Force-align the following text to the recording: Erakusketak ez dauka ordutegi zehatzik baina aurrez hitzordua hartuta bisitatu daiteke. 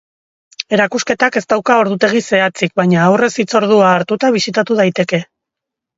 Erakusketak 0.77 1.35
ez 1.41 1.43
dauka 1.53 1.75
ordutegi 1.83 2.23
zehatzik 2.23 2.73
baina 2.81 3.03
aurrez 3.11 3.31
hitzordua 3.45 3.91
hartuta 3.97 4.33
bisitatu 4.39 4.79
daiteke. 4.81 5.21